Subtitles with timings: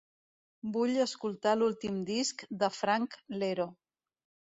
[0.77, 3.69] Vull escoltar l'últim disc de Frank Iero